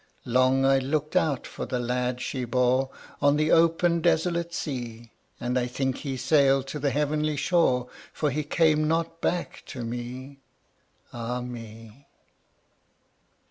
Long 0.25 0.65
I 0.65 0.79
looked 0.79 1.15
out 1.15 1.45
for 1.45 1.67
the 1.67 1.77
lad 1.77 2.21
she 2.21 2.43
bore, 2.43 2.89
On 3.21 3.37
the 3.37 3.51
open 3.51 4.01
desolate 4.01 4.51
sea, 4.51 5.11
And 5.39 5.59
I 5.59 5.67
think 5.67 5.97
he 5.97 6.17
sailed 6.17 6.65
to 6.69 6.79
the 6.79 6.89
heavenly 6.89 7.35
shore, 7.35 7.87
For 8.11 8.31
he 8.31 8.43
came 8.43 8.87
not 8.87 9.21
back 9.21 9.61
to 9.67 9.83
me 9.85 10.39
Ah 11.13 11.41
me! 11.41 12.07